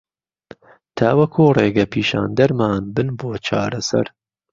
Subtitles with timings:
[0.99, 4.07] تاوهکوو رێگهپیشاندهرمان بن بۆ چارهسهر